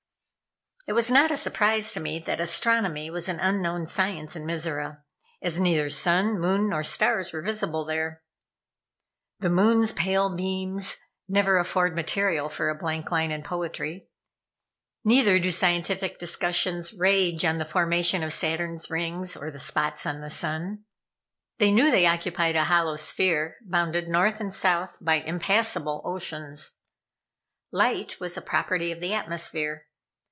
[0.87, 5.03] It was not a surprise to me that astronomy was an unknown science in Mizora,
[5.39, 8.23] as neither sun, moon, nor stars were visible there.
[9.39, 10.97] "The moon's pale beams"
[11.29, 14.09] never afford material for a blank line in poetry;
[15.05, 20.19] neither do scientific discussions rage on the formation of Saturn's rings, or the spots on
[20.19, 20.83] the sun.
[21.59, 26.79] They knew they occupied a hollow sphere, bounded North and South by impassible oceans.
[27.71, 29.85] Light was a property of the atmosphere.